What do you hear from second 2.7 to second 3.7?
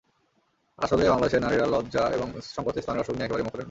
স্তনের অসুখ নিয়ে একেবারেই মুখ খোলেন না।